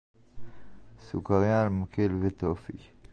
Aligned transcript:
סוכריה 0.99 1.61
על 1.61 1.69
מקל 1.69 2.11
וטופי 2.21 2.73